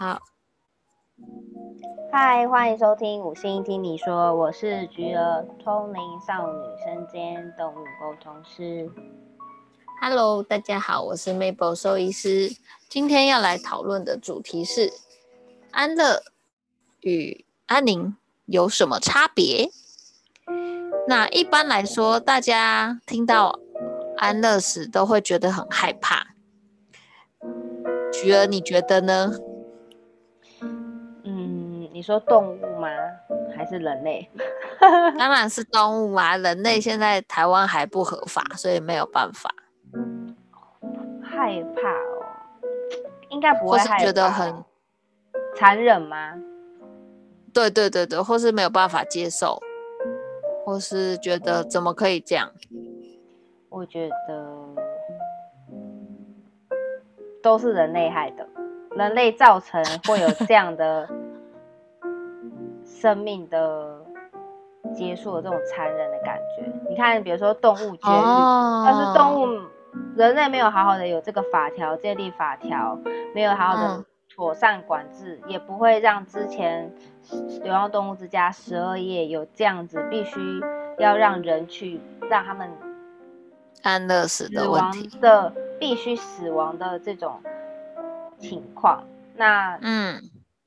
[0.00, 0.18] 好，
[2.10, 8.90] 嗨，欢迎收听五星听你说，我是菊儿，通灵少女身兼动物沟通师。
[10.00, 12.50] Hello，大家好，我是 Mabel 兽医师。
[12.88, 14.90] 今天要来讨论的主题是
[15.70, 16.22] 安乐
[17.00, 19.68] 与安宁有什么差别？
[21.08, 23.60] 那一般来说，大家听到
[24.16, 26.28] 安乐死都会觉得很害怕。
[28.10, 29.34] 菊儿，你觉得呢？
[32.00, 32.88] 嗯，你说动物吗？
[33.54, 34.26] 还是人类？
[35.18, 39.54] 当然是动物啊，人类现在台湾还不合法，所以没有办法。
[41.22, 42.24] 害怕哦，
[43.28, 43.98] 应该不会害怕。
[43.98, 44.64] 觉得很
[45.54, 46.32] 残忍吗？
[47.52, 49.60] 对对对对，或是没有办法接受，
[50.64, 52.50] 或是觉得怎么可以这样？
[53.68, 54.46] 我觉得
[57.42, 58.48] 都是人类害的，
[58.96, 61.06] 人类造成会有这样的
[63.00, 64.04] 生命的
[64.94, 66.70] 结束的这种残忍的感觉。
[66.88, 69.62] 你看，比如说动物绝育，哦要是动物
[70.16, 72.98] 人类没有好好的有这个法条建立法条，
[73.34, 76.92] 没有好好的嗯妥善管制，也不会让之前
[77.62, 80.40] 流浪动物之家十二夜有这样子必须
[80.98, 82.70] 要让人去让他们
[83.82, 85.18] 安乐死死亡的问题。
[85.20, 87.40] 的必须死亡的这种
[88.38, 89.02] 情况。
[89.34, 90.20] 那嗯，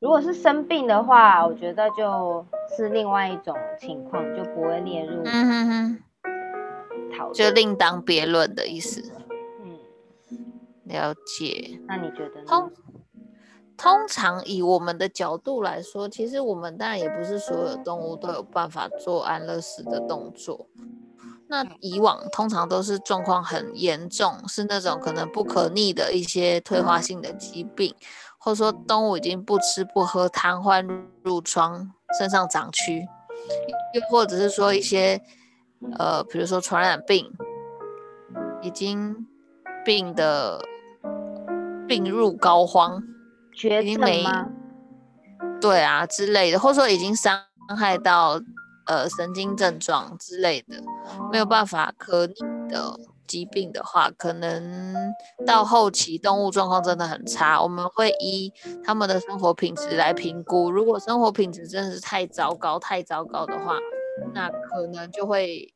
[0.04, 6.00] 如果是生病的话，我觉得就是另外一种情况，就不会列入嗯哼哼，
[7.18, 7.34] 讨论。
[7.34, 9.02] 就另当别论的意思。
[9.64, 9.80] 嗯，
[10.84, 11.80] 了解。
[11.88, 12.45] 那你觉得呢？
[12.45, 12.72] 通
[13.78, 20.67] 通常以我们的角度来说，其实我们当然也不是所有动物都有办法做安乐死的动作。
[21.48, 27.94] 那以往通常都是状况很严重，是那种可能不可逆的一些退化性的疾病，
[28.44, 30.86] 或者说动物已经不吃不喝，瘫痪、
[31.23, 33.08] 褥疮、身上长蛆，
[33.94, 35.22] 又或者是说一些
[35.97, 37.32] 呃，比如说传染病，
[38.61, 39.26] 已经
[39.86, 40.61] 病的
[41.87, 43.02] 病入膏肓，
[43.55, 44.49] 绝已经没症吗？
[45.61, 47.42] 对啊之类的，或者说已经伤
[47.77, 48.42] 害到
[48.87, 50.83] 呃神经症状之类的，
[51.32, 52.33] 没有办法可逆
[52.67, 54.95] 的疾病的话，可能
[55.45, 58.52] 到后期动物状况真的很差，我们会依
[58.84, 60.70] 他们的生活品质来评估。
[60.72, 63.78] 如果生活品质真的是太糟糕、太糟糕的话，
[64.33, 65.73] 那可能就会，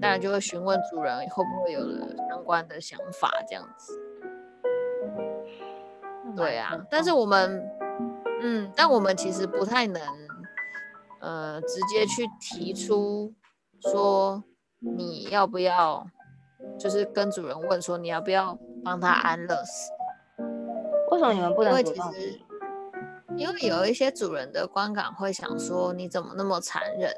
[0.00, 4.00] 当然就会询问主人会不会有了相关的想法，这样子。
[6.36, 7.62] 对啊，但是我们，
[8.40, 10.02] 嗯，但我们其实不太能，
[11.20, 13.32] 呃，直接去提出
[13.80, 14.42] 说
[14.80, 16.04] 你要不要，
[16.78, 19.90] 就是跟主人问说你要不要帮他安乐死，
[21.10, 22.40] 为什么你们不能因为其实？
[23.36, 27.12] 因为有一些主人的观感会想说你怎么那么残忍，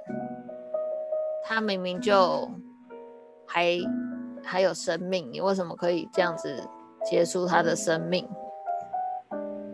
[1.45, 2.51] 他明明就
[3.47, 3.79] 还
[4.43, 6.63] 还有生命，你为什么可以这样子
[7.05, 8.27] 结束他的生命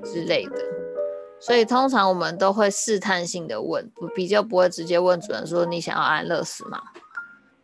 [0.03, 0.56] 之类的？
[1.38, 6.81] 所以通常我们都会试探性的问，不比较不会直接问主人说你想要安乐死吗？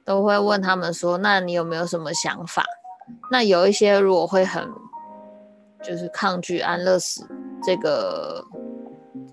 [0.08, 2.64] 都会问他们说，那你有没有什么想法？
[3.30, 4.66] 那有一些如果会很
[5.82, 7.28] 就是抗拒安乐死
[7.62, 8.42] 这个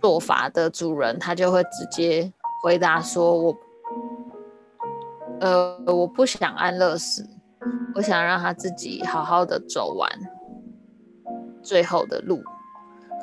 [0.02, 2.30] 做法的主人，他就会直接
[2.62, 3.58] 回答说：“我，
[5.40, 7.26] 呃，我不想安乐死，
[7.96, 10.12] 我想让他自己好好的走完
[11.64, 12.44] 最后的路。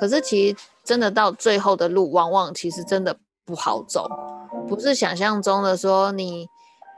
[0.01, 3.15] 可是其实真的到最后的路，往往其实真的
[3.45, 4.09] 不好走，
[4.67, 6.49] 不是想象中的说你，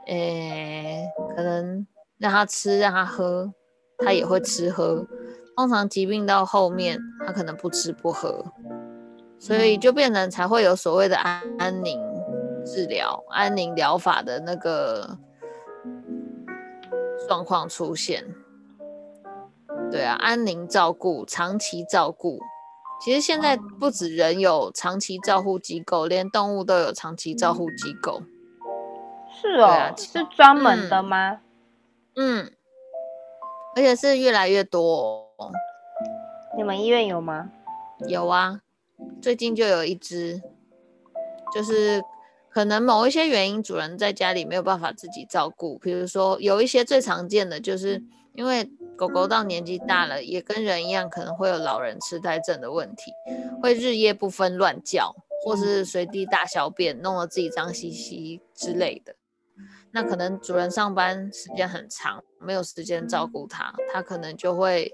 [0.07, 1.85] 诶、可能
[2.17, 3.51] 让他吃让他喝，
[3.97, 5.05] 他也会吃喝。
[5.55, 8.45] 通常疾病到后面，他可能不吃不喝，
[9.39, 11.99] 所以就变成才会有所谓的安安宁
[12.65, 15.17] 治疗、安宁疗法的那个
[17.27, 18.25] 状况出现。
[19.89, 22.39] 对啊，安宁照顾、长期照顾，
[23.01, 28.21] 其实现在不止人有长期照护机构，连动物都有长期照护机构。
[29.45, 31.39] 是哦，啊是专门的吗？
[32.15, 32.51] 嗯，
[33.75, 35.51] 而且是越来越多、哦。
[36.57, 37.51] 你们医院有吗？
[38.07, 38.61] 有啊，
[39.21, 40.41] 最近就有一只，
[41.53, 42.01] 就是
[42.49, 48.01] 可能某一些原因，主人在家里没有办法自己照顾，比如说有一些最常见的，就是
[48.33, 53.11] 因为狗狗到年纪大了，也跟人一样，可能会有老人痴呆症的问题，
[53.61, 55.13] 会日夜不分乱叫，
[55.43, 59.13] 或是随地大小便，弄得自己脏兮兮之类的。
[59.95, 64.93] 那可能主人上班时间很长，没有时间照顾它，它可能就会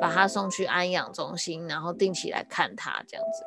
[0.00, 3.44] 把它送去安养中心，然后定期来看它这样子。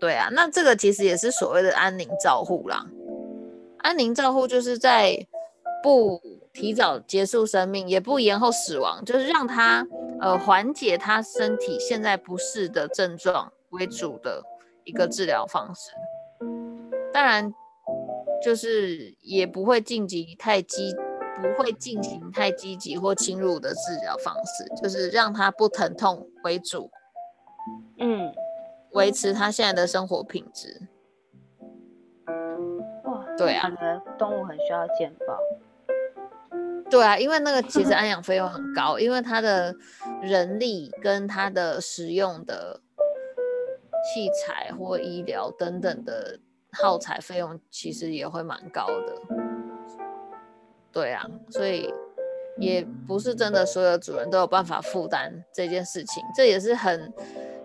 [0.00, 2.84] 对啊，那这个其实也是所谓的安宁照护啦。
[3.78, 5.16] 安宁照护就是在
[5.80, 6.20] 不
[6.52, 9.86] 提早结束生命，也不延后死亡，就是让他
[10.20, 14.42] 呃缓解他身体现在不适的症状为主的
[14.82, 15.92] 一个治疗方式。
[17.12, 17.54] 当然，
[18.44, 20.94] 就是也不会晋级太积，
[21.42, 26.90] 不会进行太积极或侵入的治疗方式，就是让他不疼痛为主。
[27.98, 28.32] 嗯，
[28.92, 30.88] 维持他现在的生活品质。
[33.04, 33.70] 哇，对啊
[34.18, 35.38] 动物很需要健保。
[36.88, 39.74] 对啊，因为那个其实安养费用很高，因为它的
[40.22, 42.80] 人力跟它的使用的
[44.04, 46.38] 器材或医疗等等的
[46.82, 49.14] 耗材费用，其实也会蛮高的。
[50.92, 51.92] 对啊，所以
[52.58, 57.12] 也不是真的所有主人都有办法负担这件事情，这也是很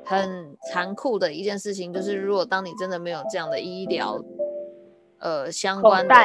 [0.04, 1.94] 很残酷的一件事情。
[1.94, 4.22] 就是如果当你真的没有这样的医疗
[5.20, 6.16] 呃相关的，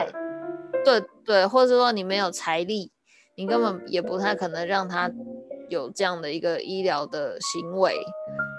[0.84, 2.90] 对对，或者说你没有财力，
[3.36, 5.10] 你根本也不太可能让他
[5.68, 7.94] 有这样的一个医疗的行为。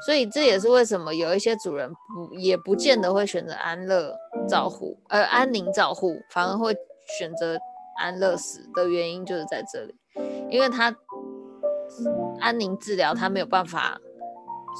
[0.05, 4.15] 所以这也是为什么有一些主人不也不见得会选择安乐
[4.47, 6.75] 照护，呃，安宁照护，反而会
[7.17, 7.57] 选择
[7.97, 9.95] 安乐死的原因就是在这里，
[10.51, 10.95] 因为他
[12.39, 13.99] 安宁治疗他没有办法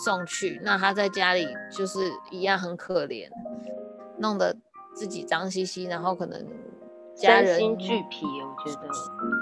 [0.06, 3.28] 送去，那他在家里就是一样很可怜，
[4.20, 4.56] 弄得
[4.94, 6.46] 自己脏兮兮，然后可能
[7.16, 8.88] 家人身心俱疲，我觉得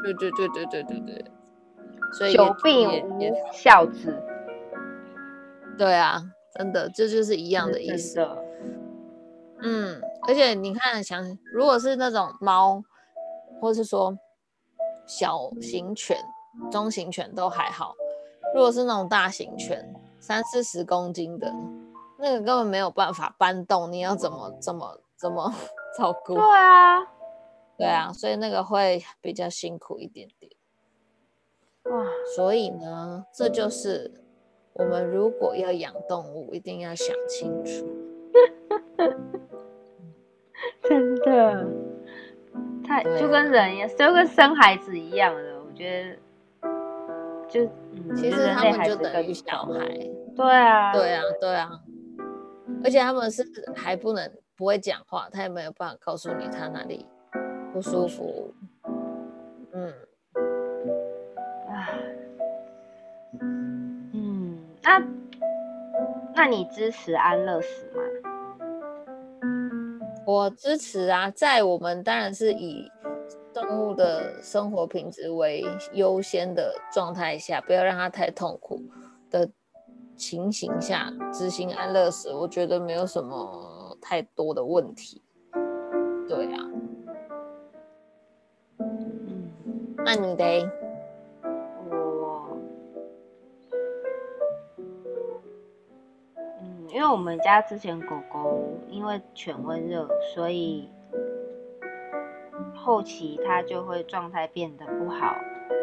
[0.04, 1.26] 对对对对对对对，
[2.18, 3.20] 所以也久病无
[3.52, 4.24] 孝子，
[5.78, 6.24] 对啊，
[6.58, 8.26] 真的这就是一样的意思。
[9.62, 12.82] 嗯，而且你看，想如果是那种猫，
[13.60, 14.18] 或是说
[15.06, 16.18] 小型犬、
[16.72, 17.94] 中型犬都还好，
[18.54, 21.52] 如果是那种大型犬，三四十公斤的，
[22.18, 25.54] 那个根本没有办法搬动，你要怎么怎么怎么
[25.98, 26.44] 照顾对？
[26.44, 27.00] 啊，
[27.78, 30.50] 对啊，所以那个会比较辛苦一点点。
[31.92, 32.06] 哇，
[32.36, 34.12] 所以呢，这就是
[34.74, 37.88] 我们如果要养动物，一定要想清楚。
[40.82, 41.66] 真的，
[42.84, 46.04] 太就跟人一样，就跟生孩子一样的，我觉
[46.62, 46.70] 得
[47.48, 49.88] 就嗯，其实他们就等于小孩，
[50.36, 51.80] 对啊，对啊，对啊，
[52.84, 53.44] 而且他们是
[53.76, 57.06] 还不能不会讲话，他也没有办法告诉你他哪里
[57.74, 58.54] 不舒服。
[59.74, 59.94] 嗯，
[64.86, 65.04] 那
[66.36, 68.04] 那你支持安乐死吗？
[70.28, 72.92] 我支持啊，在我们当然是以
[73.54, 78.82] 动物的生活品质为优先的状态下，不要让它太痛苦
[79.32, 79.50] 的
[80.16, 85.24] 情形下执行安乐死，我觉得没有什么太多的问题。
[86.28, 86.60] 对啊，
[88.80, 89.50] 嗯，
[89.98, 90.68] 那你得
[96.96, 100.90] 因为我们家之前狗狗因为犬瘟热，所以
[102.74, 105.36] 后期它就会状态变得不好，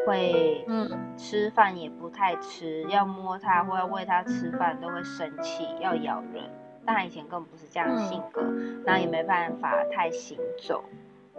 [0.07, 0.89] 会嗯
[1.19, 6.45] 吃饭也不太吃，要摸它或要喂它吃饭都会生气，要咬人。
[6.87, 8.41] 但它以前根本不是这样的性格，
[8.87, 10.83] 然后也没办法太行走，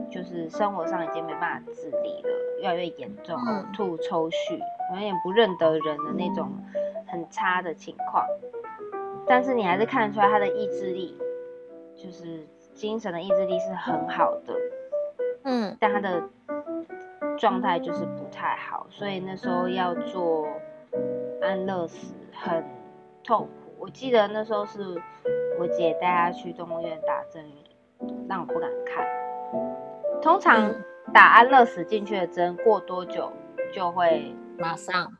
[0.08, 2.30] 就是生活上已经没办法自理了，
[2.62, 4.60] 越来越严重，嗯呕吐、抽搐，
[4.94, 6.52] 有点不认得人的那种
[7.08, 8.24] 很差的情况。
[9.28, 11.18] 但是你还是看得出来他的意志力，
[11.96, 14.54] 就是精神的意志力是很好的，
[15.44, 16.24] 嗯但他的
[17.38, 20.48] 状态就是不太好，所以那时候要做
[21.42, 22.64] 安乐死很
[23.24, 23.72] 痛苦。
[23.80, 24.82] 我记得那时候是
[25.60, 27.46] 我姐带他去动物院打针，
[28.30, 29.06] 让我不敢看。
[30.22, 33.32] 通常嗯打安乐死进去的针，过多久
[33.74, 34.34] 就会？
[34.60, 35.12] 马上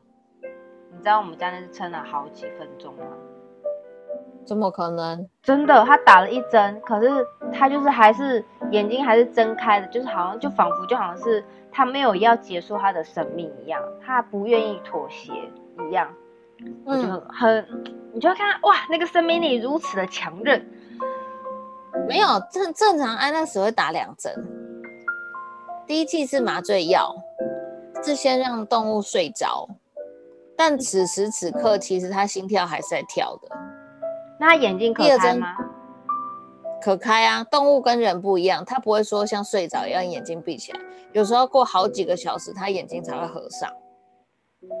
[0.92, 3.04] 你知道我们家那是撑了好几分钟吗？
[4.44, 5.26] 怎么可能？
[5.42, 7.08] 真的，他打了一针，可是
[7.52, 11.42] 他就是还是眼睛还是睁开的，就是好像就仿佛就好像是
[11.72, 15.32] 他没有要结束他的生命一样，他不愿意妥协
[15.88, 16.08] 一样，
[16.86, 17.66] 嗯，很，
[18.12, 20.64] 你就会看哇，那个生命力如此的强韧，
[22.06, 24.32] 没有正正常安乐死会打两针，
[25.86, 27.14] 第一剂是麻醉药，
[28.02, 29.68] 是先让动物睡着，
[30.56, 33.48] 但此时此刻其实它心跳还是在跳的，
[34.44, 35.56] 那他眼睛可开吗？
[36.82, 37.42] 可开啊。
[37.44, 40.80] 动物跟人不一样，它不会说像睡着一样眼睛闭起来，
[41.12, 43.70] 有时候过好几个小时，它眼睛才会合上。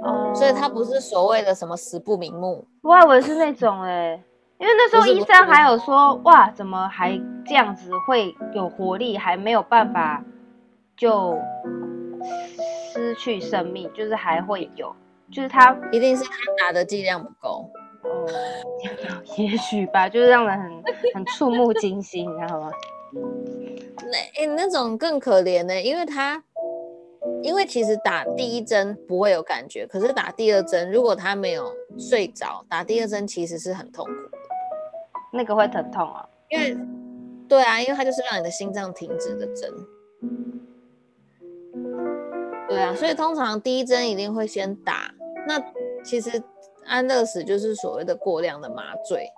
[0.02, 2.68] 哦，所以它不是所谓的什么死不瞑目。
[2.82, 4.22] 我还以为是那种哎、
[4.58, 10.22] 因为那时候医生还有说，哇，怎么还这样子会有活力，还没有办法
[10.94, 11.38] 就
[12.92, 14.94] 失去生命，就是还会有，
[15.32, 16.30] 就是他一定是他
[16.60, 17.70] 打的剂量不够。
[18.04, 18.26] 哦，
[19.36, 20.82] 也许吧， 就是让人很
[21.14, 22.70] 很触目惊心，你知道吗？
[24.06, 26.42] 那诶、那种更可怜呢、因为他
[27.42, 34.38] 因为其实打第一针不会有感觉，可是打第二针，如果他没有睡着，打第二针其实是很痛苦的。
[35.32, 36.28] 那个会疼痛啊。
[36.50, 36.76] 因为
[37.48, 39.70] 对啊，因为它就是让你的心脏停止的针。
[42.68, 45.12] 对啊，所以通常第一针一定会先打。
[45.46, 45.62] 那
[46.04, 46.42] 其实
[46.86, 49.30] 安乐死就是所谓的过量的麻醉，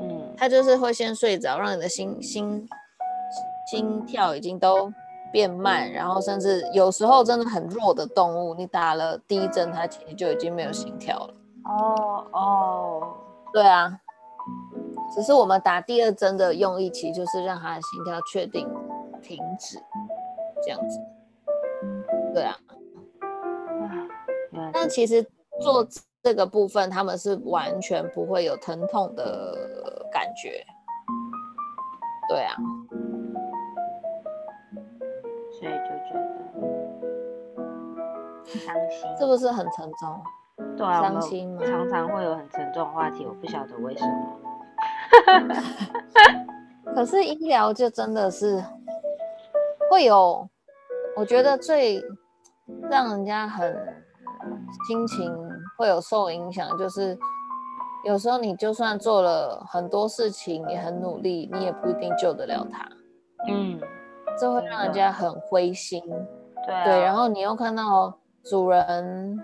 [0.00, 2.68] 嗯，它就是会先睡着，让你的心心
[3.70, 4.92] 心跳已经都
[5.32, 11.34] 变慢，然后甚至有时候真的很弱的动物，你打了第一针，它其实就已经没有心跳了。
[11.64, 13.14] 哦哦，
[13.52, 14.00] 对啊，
[15.14, 18.68] 只是我们打第二针的用意，其实就是让它的心跳确定
[19.20, 19.78] 停止，
[20.62, 21.00] 这样子。
[22.32, 22.56] 对啊，
[24.72, 25.26] 但其实
[25.60, 25.86] 做
[26.22, 30.64] 这个部分，他们是完全不会有疼痛的感觉。
[32.28, 32.56] 对啊，
[35.52, 36.18] 所以就觉得
[38.58, 39.16] 伤心。
[39.18, 40.20] 是不是很沉重？
[40.76, 44.40] 对啊，伤心吗常常会有很沉重的话题，我不晓得为什么。
[46.94, 48.62] 可是医疗就真的是
[49.90, 50.48] 会有，
[51.16, 52.02] 我觉得最
[52.90, 53.72] 让人家很
[54.88, 55.32] 心情
[55.76, 57.18] 会有受影响，就是
[58.04, 62.88] 有时候你就算做了很多事情，你很努力，你也不一定救得了他，
[63.48, 63.80] 嗯，
[64.38, 66.02] 这会让人家很灰心。
[66.66, 68.12] 对啊，对，然后你又看到
[68.44, 69.38] 主人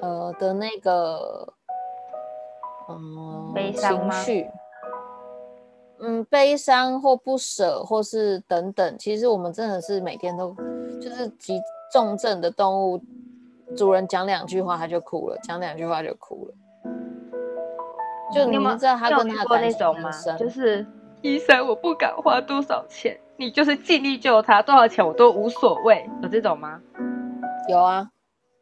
[0.00, 1.52] 呃的那个
[2.88, 4.50] 嗯情绪，
[6.00, 10.54] 嗯，悲伤或不舍，或是等等，其实我们真的是每天都
[11.00, 11.60] 就是急
[11.92, 13.00] 重症的动物，
[13.76, 16.54] 主人讲两句话他就哭了，讲两句话就哭了。
[18.32, 20.86] 就你们知道他跟他的感那种吗就是
[21.22, 26.80] 医生，我不敢花多少钱，你就是尽力救他，多少钱我都无所谓，有这种吗？
[27.68, 28.08] 有啊，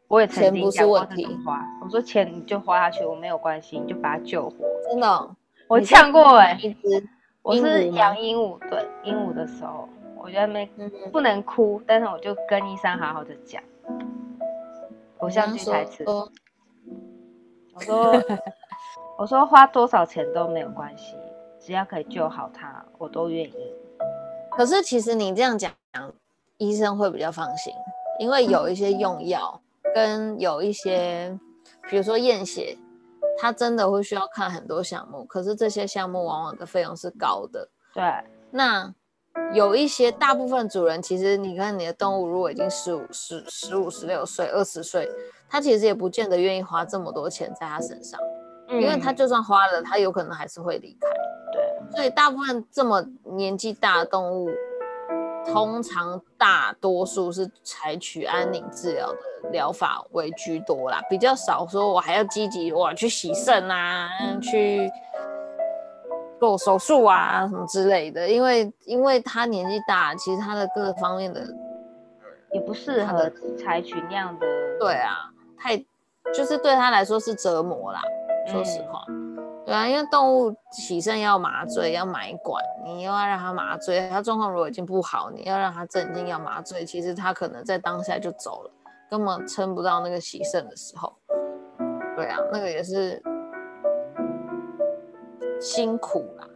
[0.08, 4.56] 我也曾经讲过问题这种话，我说钱你就花下去，我没有关系，你就把他救活。
[4.90, 5.34] 真的哦、
[5.68, 7.06] 我呛过哎、一只
[7.42, 13.62] 我是养鹦鹉，对鹦鹉的时候，我觉得没嗯不能哭，但是我就跟医生好好的讲，
[15.18, 16.30] 偶像剧台词，说
[17.74, 18.12] 我说
[19.18, 21.16] 我说花多少钱都没有关系，
[21.60, 23.74] 只要可以救好他，我都愿意。
[24.50, 25.72] 可是其实你这样讲，
[26.56, 27.72] 医生会比较放心，
[28.18, 29.60] 因为有一些用药
[29.94, 31.38] 跟有一些，
[31.88, 32.76] 比如说验血，
[33.38, 37.68] 他真的会需要看很多项目，可是这些项目往往的费用是高的。
[37.92, 38.04] 对，
[38.50, 38.92] 那
[39.52, 45.08] 有一些大部分主人，其实你看你的动物如果已经十五、十、十五、十六岁、二十岁，
[45.48, 48.20] 他其实也不见得愿意花这么多钱在他身上，
[48.68, 51.08] 因为他嗯就算花了，他有可能还是会离开。
[51.52, 54.50] 对，所以大部分这么年纪大的动物，
[55.46, 64.10] 通常大多数是采取安宁治疗的疗法为居多啦，比较少说我还要积极哇去洗肾啊，
[64.42, 64.90] 去
[66.38, 71.42] 做手术啊什么之类的，因为因为他年纪大，其实他的各个方面的
[72.52, 74.46] 也不适合采取那样的。
[74.78, 75.76] 对啊，太
[76.34, 78.00] 就是对他来说是折磨啦，
[78.46, 79.04] 说实嗯话。
[79.66, 88.70] 对啊，因为动物起肾要麻醉，要埋管，你又要让它麻醉，它状况如果已经不好，你要让它镇静，要麻醉，其实它可能在当下就走了，
[89.10, 91.12] 根本撑不到那个洗肾的时候。
[92.16, 93.22] 对啊，那个也是
[95.60, 96.48] 辛苦啦。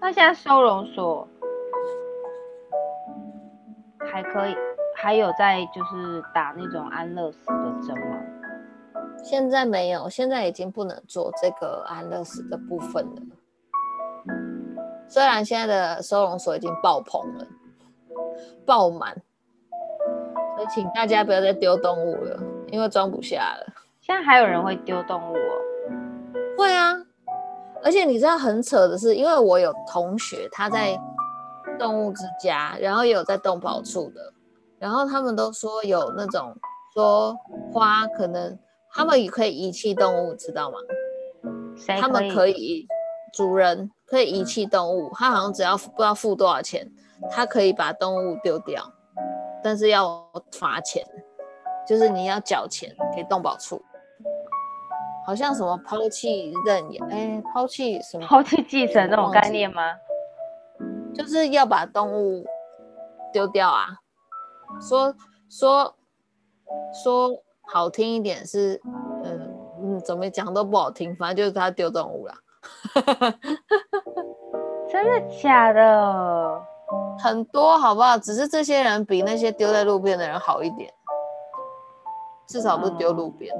[0.00, 1.26] 那现在收容所
[4.00, 4.54] 还可以，
[4.96, 8.20] 还有在就是打那种安乐死的针吗？
[9.22, 13.22] 现在没有，现在已经不能做这个安乐死的部分了。
[15.08, 17.46] 虽然现在的收容所已经爆棚了，
[18.66, 19.14] 爆满，
[20.56, 23.72] 所以请大家不要再丢动物了，因为装不下了。
[24.00, 25.63] 现在还有人会丢动物哦。
[26.56, 26.94] 会啊，
[27.82, 30.98] 而且你知道很扯的是，因为我有同学他在
[31.78, 34.32] 动物之家，然后也有在动保处的，
[34.78, 36.56] 然后他们都说有那种
[36.94, 37.36] 说
[37.72, 38.58] 花可能
[38.92, 40.78] 他们也可以遗弃动物，知道吗？
[42.00, 42.86] 他们可以
[43.32, 46.88] 主人可以遗弃动物，他好像只要不知道付多少钱，
[47.30, 48.92] 他可以把动物丢掉。
[49.62, 51.02] 但是要罚钱，
[51.88, 53.82] 就是你要缴钱给动保处。
[55.26, 58.26] 好像什么抛弃认养，哎，抛弃什么？
[58.26, 59.82] 抛弃继承那种概念吗？
[61.14, 62.44] 就是要把动物
[63.32, 63.86] 丢掉啊。
[64.80, 65.14] 说
[65.48, 65.94] 说
[67.04, 67.30] 说
[67.72, 68.80] 好听一点是，
[69.22, 72.34] 嗯嗯，怎么讲都不好听，反正就是他丢动物了。
[74.90, 76.62] 真的假的？
[77.18, 78.18] 很多好不好？
[78.18, 80.92] 只是这些人比那些丢在路边的人好一点，
[82.46, 83.54] 至少不丢路边。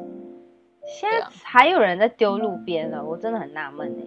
[0.87, 4.07] 现在还有人在丢路边了，我真的很纳闷哎。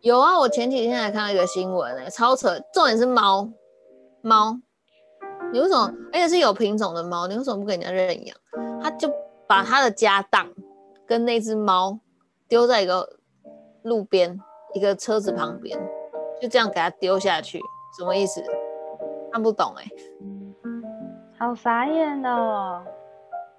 [0.00, 2.58] 有啊，我前几天还看到一个新闻哎，超扯。
[2.72, 3.48] 重点是猫，
[4.20, 4.58] 猫，
[5.52, 5.92] 你为什么？
[6.12, 8.36] 而且是有品种的猫，你为什么不给人家认养？
[8.82, 9.10] 他就
[9.46, 10.46] 把他的家当
[11.06, 11.98] 跟那只猫
[12.48, 13.16] 丢在一个
[13.82, 14.38] 路边，
[14.74, 15.78] 一个车子旁边，
[16.40, 17.58] 就这样给它丢下去，
[17.98, 18.42] 什么意思？
[19.32, 19.84] 看不懂哎，
[21.38, 22.84] 好傻眼哦。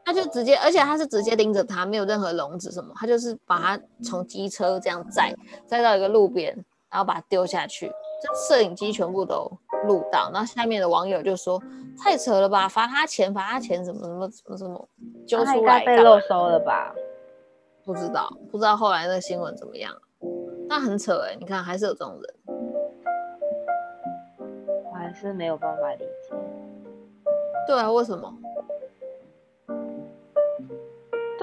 [0.05, 5.33] 他就直接，而且他是直接拎着他，没有任何笼子什么，他就是把它从机车这样载，
[5.65, 6.53] 载到一个路边，
[6.91, 9.51] 然后把它丢下去，这摄影机全部都
[9.87, 10.29] 录到。
[10.31, 11.59] 然后下面的网友就说
[11.97, 14.87] ：“太扯了吧，罚他钱，罚他钱，什么什么什么什么，
[15.25, 16.93] 揪出来被漏收了吧？
[17.83, 19.91] 不知道，不知道后来那个新闻怎么样。
[20.69, 22.35] 那很扯哎，你看还是有这种人，
[24.85, 26.35] 我还是没有办法理解。
[27.67, 28.31] 对啊，为什么？”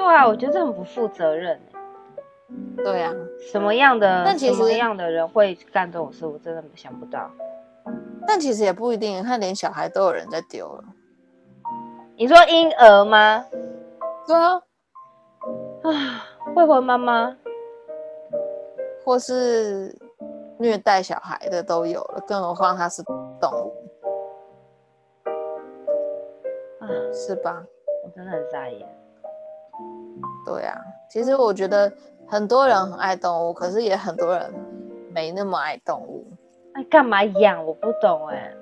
[0.04, 1.60] 对啊，我觉得这很不负责任。
[2.78, 3.14] 对啊，
[3.52, 6.26] 什么样的什么样的人会干这种事？
[6.26, 7.30] 我真的想不到。
[8.26, 10.84] 但其实也不一定，看连小孩都有人在丢了。
[12.16, 13.44] 你说婴儿吗？
[14.26, 14.54] 对啊。
[15.84, 17.36] 啊， 未婚妈妈，
[19.04, 19.96] 或是
[20.58, 23.04] 虐待小孩的都有了，更何况他是
[23.40, 23.72] 动物
[26.80, 27.64] 啊，是吧？
[28.04, 29.01] 我真的很傻眼。
[30.44, 30.76] 对啊，
[31.10, 31.92] 其实我觉得
[32.26, 34.52] 很多人很爱动物，可是也很多人
[35.12, 36.26] 没那么爱动物。
[36.74, 37.64] 那干嘛养？
[37.64, 38.54] 我不懂哎。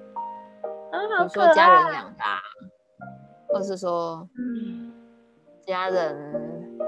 [0.91, 2.43] 比如说家人养吧，
[3.49, 4.29] 或是说
[5.65, 6.79] 家人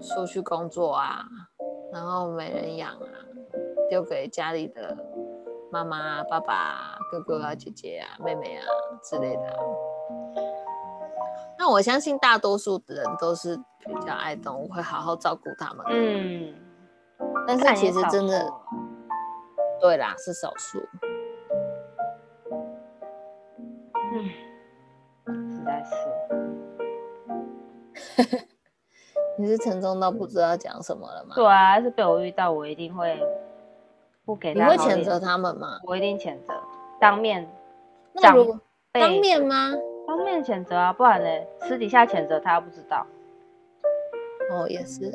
[0.00, 1.24] 出去工作啊，
[1.92, 3.06] 然后没人养啊，
[3.88, 4.96] 丢给家里的
[5.70, 8.64] 妈妈、爸爸、哥哥啊、姐姐啊、妹妹啊
[9.02, 9.42] 之类的。
[11.62, 15.86] 那我相信大多数的人都是比较爱动物，会好好照顾它们。
[15.90, 16.52] 嗯，
[17.46, 18.52] 但是其实真的，
[19.80, 20.80] 对啦，是少数。
[24.12, 24.28] 嗯，
[25.48, 25.94] 实在是。
[29.38, 31.36] 你是沉重到不知道讲什么了吗？
[31.36, 33.22] 对啊，是被我遇到，我一定会
[34.24, 34.52] 不给。
[34.52, 35.78] 你会谴责他们吗？
[35.84, 36.52] 我一定谴责，
[37.00, 37.48] 当面。
[38.14, 38.58] 那如果
[38.90, 39.72] 当面吗？
[40.40, 41.28] 谴责啊，不然呢？
[41.60, 43.06] 私底下谴责他不知道。
[44.50, 45.10] 哦，也是。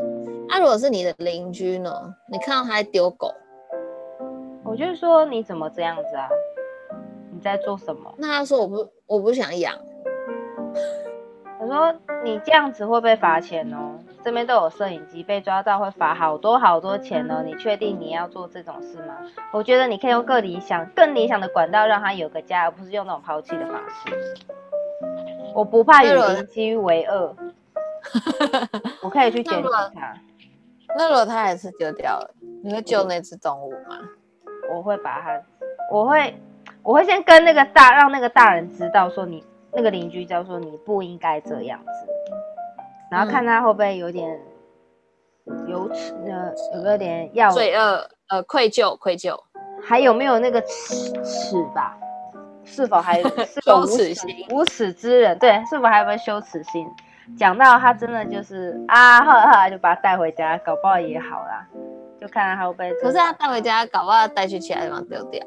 [0.47, 2.13] 那如果是你的邻居呢？
[2.31, 3.33] 你看到他在丢狗，
[4.63, 6.27] 我就说你怎么这样子啊？
[7.31, 8.13] 你在做什么？
[8.17, 9.73] 那他说我不我不想养。
[11.59, 13.99] 我说你这样子会被罚钱哦。
[14.23, 17.41] 这边都有摄影机，被抓到会罚好多好多钱哦。
[17.45, 19.15] 你确定你要做这种事吗？
[19.53, 24.37] 我觉得你可以用更理想、更理想的管道让他有个家，而不是用那种抛弃的方式。
[25.57, 27.35] 我不怕与邻居为恶，
[29.01, 30.15] 我可以去检举他。
[30.95, 32.29] 那如果他还是丢掉了，
[32.63, 33.97] 你会救那只动物吗？
[34.71, 35.41] 我会把它，
[35.91, 36.39] 我会，
[36.83, 39.43] 我会先跟那个大，让那个大人知道，说你
[39.73, 41.91] 那个邻居知道说你不应该这样子，
[43.09, 44.39] 然后看他会不会有点
[45.67, 49.35] 有耻，呃，有没有点要罪恶，呃，愧疚，愧疚，
[49.81, 51.97] 还有没有那个耻耻吧？
[52.67, 54.45] 是否还 是否无耻心？
[54.51, 56.85] 无耻之人，对，是否还有没有羞耻心？
[57.37, 61.65] 讲到他真的就是啊，后来后来就把他带回家，搞不好也好啦，
[62.19, 62.93] 就看他会不会。
[63.01, 65.45] 可是他带回家，搞不好带去其他地方丢掉。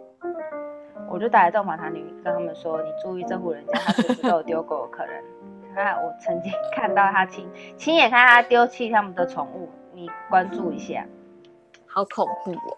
[1.09, 5.15] 我就打来电话他女，跟他们说，你注意这户人家，他随时都有丢狗的可能。
[5.73, 11.07] 看我曾经看到他亲亲眼看他丢弃他们的宠物，你关注一下，
[11.87, 12.77] 好恐怖哦。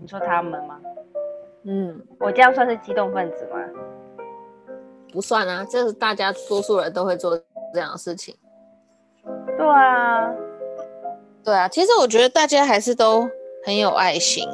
[0.00, 0.80] 你说他们吗？
[1.64, 3.58] 嗯，我这样算是激动分子吗？
[5.12, 7.36] 不算啊，这是大家多数人都会做
[7.74, 8.34] 这样的事情。
[9.58, 10.30] 对啊，
[11.44, 13.28] 对啊，其实我觉得大家还是都
[13.64, 14.48] 很有爱心。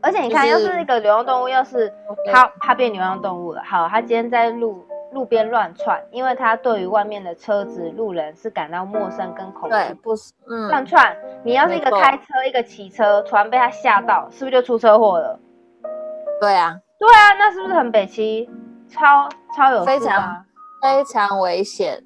[0.00, 1.92] 而且你看，要是那个流浪动物，要是
[2.30, 9.76] 它它变流浪动物了，好，它今天在路路边乱窜，因为它对于外面的车子、路人是感到陌生跟恐惧。
[9.76, 11.16] 对，不是，嗯，乱窜。
[11.42, 15.38] 你要是一个开车，一个骑车，突然被它吓到，是不是就出车祸了？
[16.40, 18.48] 对啊，对啊，那是不是很北齐？
[18.88, 20.44] 超超有非常
[20.82, 22.02] 非常危险，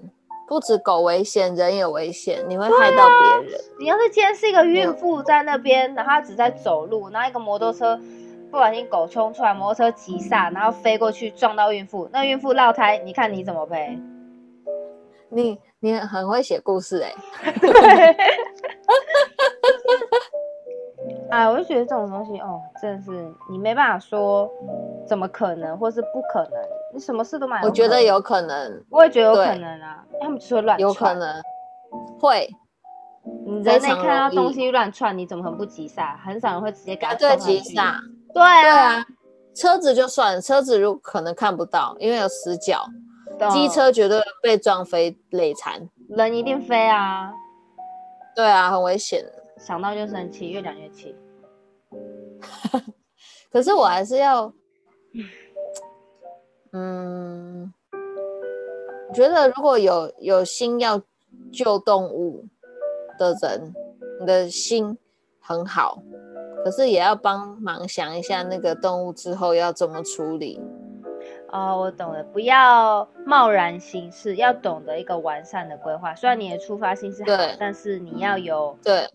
[0.47, 3.61] 不止狗危险，人也危险，你会害到别人。
[3.79, 7.99] 你要是今天是一个孕妇在那边，然后她只在走路，然后一个摩托车
[8.51, 13.99] 不小心狗冲出来，摩托车急刹，然后飞过去撞到孕妇，那孕妇落胎，你看你怎么赔？
[15.31, 17.15] 你你很会写故事哎、
[17.61, 18.17] 对，
[21.31, 23.11] 哎，我就觉得这种东西哦，真的是
[23.51, 24.51] 你没办法说
[25.07, 26.53] 怎么可能，或是不可能，
[26.95, 31.43] 你什么事都蛮我觉得，有可能，我也觉得有可能啊，他们就是会乱有可，能
[32.19, 32.49] 会
[33.47, 36.17] 你人类看到东西乱窜，你怎么很不急刹？
[36.25, 38.01] 很少人会直接给它绝对急刹。
[38.33, 39.05] 对啊，对啊，
[39.55, 42.87] 车子就算了，车子如果可能看不到，因为有死角，
[43.51, 45.89] 机车绝对被撞飞累残。
[46.09, 47.31] 人一定飞啊，
[48.35, 49.23] 对啊，很危险。
[49.59, 51.17] 想到就生气，越讲越气。
[53.51, 54.53] 可是我还是要，
[56.73, 57.73] 嗯，
[59.15, 61.01] 觉得如果有有心要
[61.51, 62.45] 救动物
[63.19, 63.75] 的人，
[64.21, 64.97] 你的心
[65.41, 66.03] 很好，
[66.65, 70.61] 可是也要帮忙想一下那个动物之后要怎么处理。
[71.51, 76.15] 哦，我懂了，不要贸然行事，要懂得一个完善的规划。
[76.15, 79.09] 虽然你的出发心是好对，但是你要有对，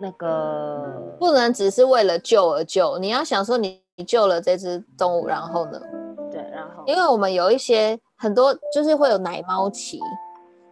[0.00, 0.82] 那个
[1.18, 5.80] 不能只是为了救而救，你要想说你你救了这只动物，然后呢？
[6.30, 10.00] 对，然后因为我们有一些很多就是会有奶猫期，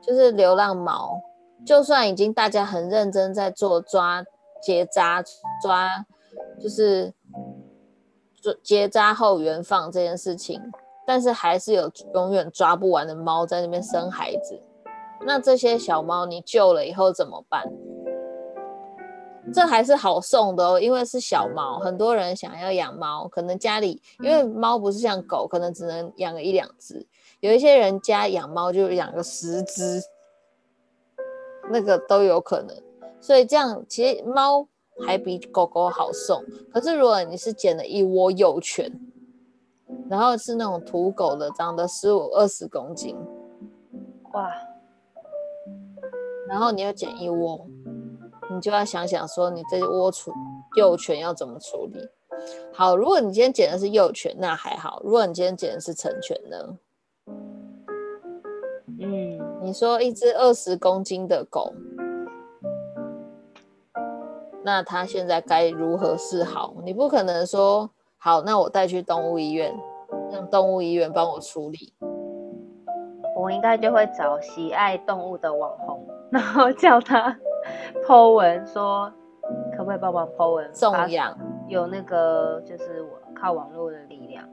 [0.01, 1.21] 就是流浪猫，
[1.67, 4.25] 就算已经大家很认真在做抓
[4.63, 5.23] 结扎
[5.63, 5.89] 抓，
[6.59, 7.13] 就是
[8.41, 10.63] 做结扎后原放这件事情，
[11.07, 14.59] 但是还是有永远抓不完的猫在那边生孩子。
[15.27, 17.65] 那这些小猫你救了以后怎么办？
[19.53, 27.05] 这还是好送的哦，因为是小猫，很多人想要养猫，可能家里因为猫不是像狗，可能只能养个一两只，
[27.41, 30.03] 有一些人家养猫就养个十只，
[31.71, 32.77] 那个都有可能。
[33.21, 34.67] 所以这样其实猫
[35.07, 36.45] 还比狗狗好送。
[36.73, 38.93] 可是如果你是捡了一窝幼犬，
[40.09, 43.17] 然后是那种土狗的，长得十五二十公斤，
[44.35, 44.53] 哇，
[46.47, 47.67] 然后你又捡一窝，
[48.51, 50.33] 你就要想想说你这窝处
[50.77, 52.01] 幼犬要怎么处理。
[52.73, 56.79] 好，如果你今天捡的是幼犬，那还好；如果你今天捡的是成犬呢？
[59.01, 61.73] 嗯，你说一只二十公斤的狗，
[64.65, 66.75] 那它现在该如何是好？
[66.85, 69.75] 你不可能说好，那我带去动物医院，
[70.31, 71.93] 让动物医院帮我处理。
[73.37, 77.37] 我应该就会找喜爱动物的网红，然后叫他
[78.07, 79.13] Po 文说，
[79.77, 81.37] 可不可以帮忙 Po 文发送养，
[81.69, 84.49] 有那个就是我靠网络的力量。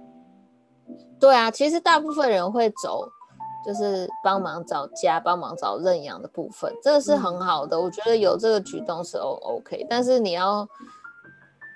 [1.19, 3.07] 对啊，其实大部分人会走，
[3.65, 7.79] 就是帮忙找家、帮忙找认养的部分，这个是很好的。
[7.79, 10.67] 我觉得有这个举动是 O OK，但是你要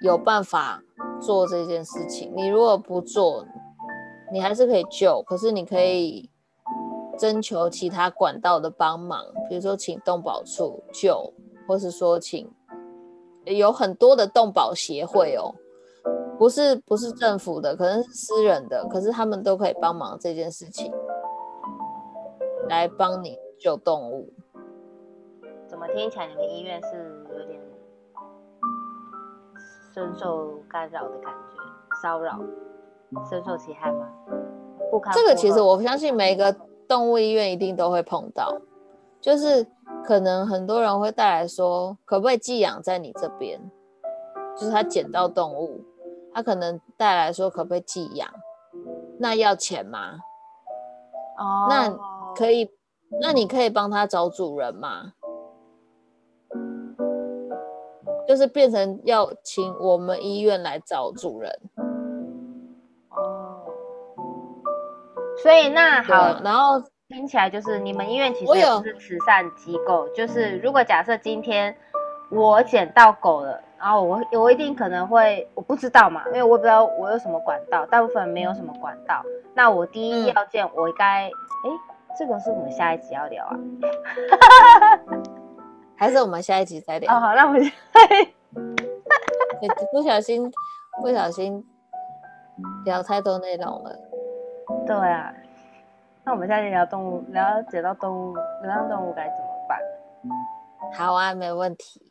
[0.01, 0.81] 有办法
[1.19, 2.31] 做这件事情。
[2.35, 3.45] 你如果不做，
[4.31, 6.29] 你还是可以救，可是你可以
[7.19, 11.33] 征求其他管道的帮忙，比如说请动保处救，
[11.67, 12.49] 或是说请
[13.45, 15.53] 有很多的动保协会哦。
[16.37, 20.89] 不是不是政府的，可能是私人的，可是他们都可以帮忙这件事情，
[22.69, 24.31] 来帮你救动物。
[25.67, 27.59] 怎么听起来你们医院是有点
[29.93, 32.39] 深受干扰的感觉，骚扰，
[33.29, 34.07] 深受其害吗？
[35.11, 36.55] 这个其实我相信每个
[36.89, 38.59] 动物医院一定都会碰到，
[39.21, 39.65] 就是
[40.03, 43.61] 可能很多人会带来说，可不可以寄养在你这边？
[44.57, 45.81] 就是他捡到动物，
[46.33, 48.27] 他可能带来说可不可以寄养？
[49.19, 50.17] 那要钱吗？
[51.37, 51.89] 哦，那
[52.35, 52.69] 可以，
[53.21, 55.13] 那你可以帮他找主人吗？
[58.27, 61.51] 就是变成要请我们医院来找主人，
[65.41, 71.75] 所以那好然后听起来就是你们医院其实也不是慈善机构，就是如果假设今天
[72.29, 79.23] 我捡到狗了，然后我我一定可能会我不知道嘛，因为我不知道我有什么管道，大部分没有什么管道。
[79.55, 81.31] 那我第一嗯要件我应该，哎、
[82.17, 83.57] 这个是我们下一集要聊啊。
[85.97, 87.13] 还是我们下一集再聊。
[87.13, 87.71] 哦，好，那我们你
[89.91, 90.49] 不小心
[91.01, 91.65] 不小心
[92.85, 94.08] 聊太多内容了。
[94.89, 95.31] 对啊，
[96.23, 99.79] 那我们下集聊动物，了解到动物，流浪动物该怎么办？
[100.97, 102.01] 好啊，没问题。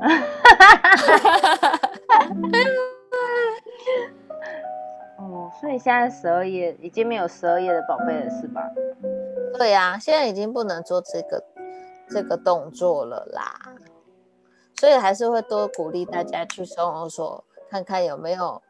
[5.60, 8.62] 所以现在十二页已经没有十二页的宝贝了，是吧？
[9.58, 11.44] 对呀、现在已经不能做这个
[12.08, 13.60] 这个动作了啦，
[14.76, 17.44] 所以还是会多鼓励大家去收容所
[17.74, 18.62] 看看有没有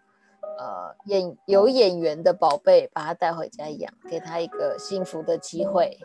[0.57, 5.99] 呃演有眼缘的宝贝，把它带回家养，给他一个幸福的机会。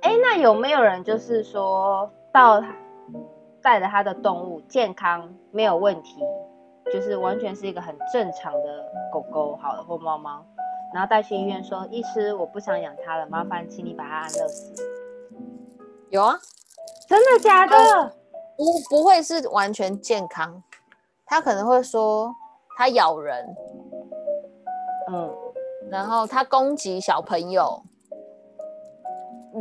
[0.00, 2.64] 哎，那有没有人就是说到
[3.60, 6.18] 带着他的动物健康没有问题，
[6.90, 10.42] 就是完全是一个很正常的狗狗好了或猫猫，
[10.94, 14.72] 然后带去医院说，医师我不想养它了，麻烦请你把它安乐死。
[16.08, 16.38] 有啊，
[17.06, 17.76] 真的假的？
[18.56, 20.62] 不不会是完全健康，
[21.26, 22.34] 他可能会说
[22.76, 23.56] 他咬人，
[25.10, 25.34] 嗯，
[25.90, 27.82] 然后它攻击小朋友，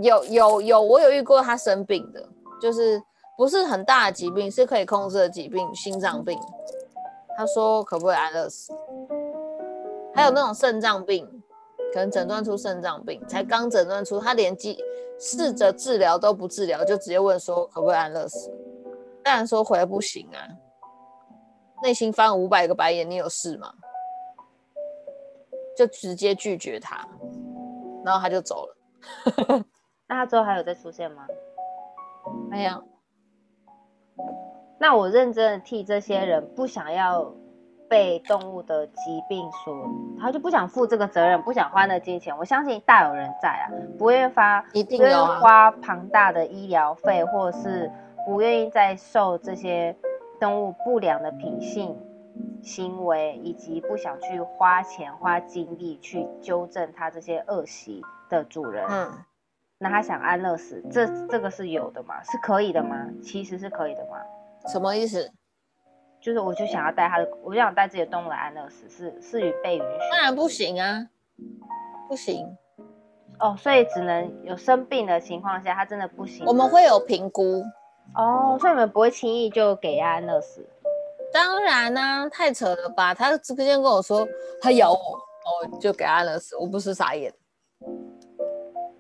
[0.02, 2.22] 有有有，我有遇过他生病的，
[2.62, 3.02] 就是
[3.38, 6.38] 不是很大的疾病，是可以控制的疾病，心脏病。
[7.38, 8.74] 他说可不可以安乐死？
[10.14, 11.26] 还有那种肾脏病，
[11.94, 14.76] 可能诊断出肾脏病，才刚诊断出，他连治
[15.18, 18.52] 试着治疗都不治疗，就直接问说可不可以安乐死？
[19.24, 20.40] 当然说回来不行啊，
[21.84, 23.74] 内心翻五百个白眼，你有事吗？
[25.78, 27.06] 就直接拒绝他，
[28.06, 28.76] 然后他就走了。
[30.08, 31.28] 那他之后还有再出现吗？
[32.50, 32.84] 没有，
[34.80, 37.30] 那我认真的替这些人不想要
[37.90, 39.88] 被动物的疾病所，
[40.20, 42.36] 他就不想负这个责任，不想花那金钱。
[42.38, 47.92] 我相信大有人在啊，不愿意花，一定有啊花庞大的医疗费，或者是
[48.26, 49.96] 不愿意再受这些
[50.46, 51.98] 动物不良的品性
[52.62, 58.86] 行为，以及不想去花钱花精力去纠正它这些恶习的主人。
[58.88, 59.12] 嗯，
[59.80, 62.22] 那他想安乐死，这这个是有的吗？
[62.22, 63.10] 是可以的吗？
[63.24, 64.20] 其实是可以的吗？
[64.68, 65.32] 什么意思？
[66.22, 71.08] 就是我就想要带他的，我就想带自己的动物来安乐死，是是与被允许当然不行啊，
[72.08, 72.56] 不行。
[73.40, 76.46] 哦，所以只能有生病的情况下，他真的不行。
[76.46, 77.64] 我们会有评估，
[78.14, 80.66] 哦，所以你们不会轻易就给他安乐死。
[81.34, 83.14] 当然啦、太扯了吧？
[83.14, 84.26] 他之前跟我说
[84.62, 87.34] 他咬我，哦，就给他安乐死，我不是傻眼。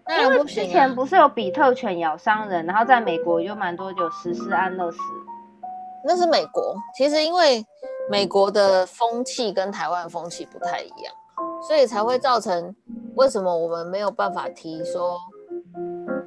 [0.07, 0.43] 那因为。
[0.43, 4.97] 之前不是有比特犬咬伤人，然后在美国有蛮多有实施安乐死。
[6.05, 6.75] 那是美国。
[6.95, 7.65] 其实因为
[8.09, 11.13] 美国的风气跟台湾的风气不太一样，
[11.67, 12.75] 所以才会造成
[13.15, 15.17] 为什么我们没有办法提说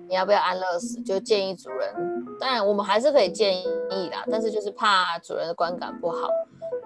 [0.09, 1.95] 你要不要安乐死，就建议主人。
[2.41, 6.29] 当然我们还是可以建议啦，但是就是怕主人的观感不好。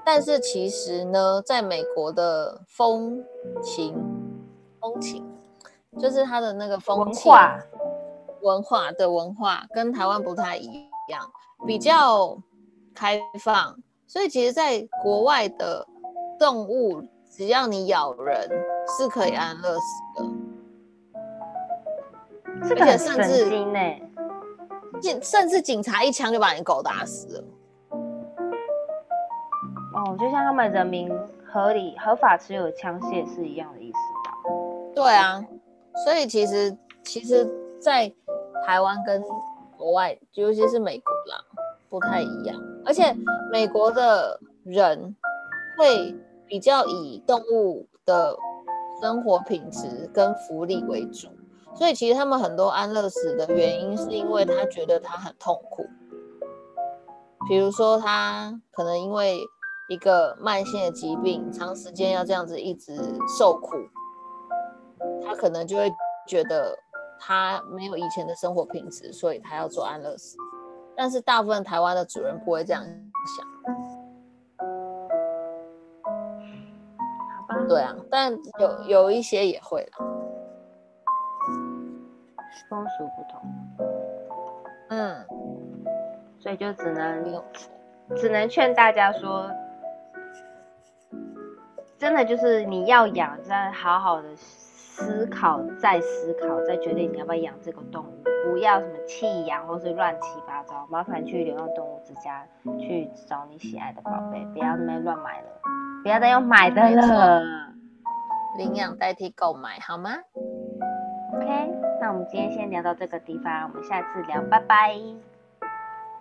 [0.04, 3.22] 但是其实呢，在美国的风
[3.62, 3.94] 情
[4.80, 5.24] 风情，
[6.00, 7.56] 就是它的那个风文气化
[8.40, 10.66] 文化的文化跟台湾不太一
[11.08, 11.30] 样，
[11.64, 12.36] 比较
[12.92, 13.76] 开放，
[14.08, 15.86] 所以其实，在国外的
[16.40, 18.48] 动物，只要你咬人，
[18.98, 19.80] 是可以安乐死
[20.16, 20.41] 的。
[22.68, 23.50] 这个很而且甚至。
[25.00, 27.44] 警甚至警察一枪就把你狗打死了。
[29.94, 31.10] 哦，就像他们人民
[31.44, 34.32] 合理合法持有枪械是一样的意思吧？
[34.94, 35.44] 对啊，
[36.04, 38.12] 所以其实其实，在
[38.64, 39.20] 台湾跟
[39.76, 41.42] 国外，尤其是美国啦，
[41.90, 42.56] 不太一样。
[42.86, 43.12] 而且
[43.50, 45.16] 美国的人
[45.76, 46.14] 会
[46.46, 48.36] 比较以动物的
[49.00, 51.26] 生活品质跟福利为主，
[51.74, 55.84] 所以其实他们很多安乐死的原因，是因为他觉得他很痛苦。
[57.48, 59.40] 比如说，他可能因为
[59.88, 62.96] 一个慢性的疾病，长时间要这样子一直
[63.38, 63.74] 受苦，
[65.26, 65.92] 他可能就会
[66.28, 66.78] 觉得
[67.18, 70.36] 他没有以前的生活品质，所以他要做安乐死。
[70.94, 73.46] 但是大部分台湾的主人不会这样想，
[77.38, 79.98] 好吧，对啊，但有有一些也会啦，
[82.68, 83.42] 风俗不同，
[84.88, 85.24] 嗯，
[86.38, 87.42] 所以就只能，
[88.16, 89.50] 只能劝大家说，
[91.98, 100.86] 真的就是你要养，再好好的思考，再思考，再决定你要不要养这个动物，不要什么弃养或是乱七八糟。
[100.90, 102.46] 麻烦去流浪动物之家
[102.78, 105.48] 去找你喜爱的宝贝，不要那边乱买了，
[106.02, 107.42] 不要再用买的了。
[108.58, 110.10] 领养代替购买好吗
[111.34, 111.72] ？OK，
[112.02, 114.98] 那我们今天先聊到这个地方，我们下次聊，拜拜。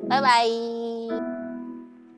[0.07, 1.40] 拜拜。